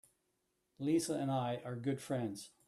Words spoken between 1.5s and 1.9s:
are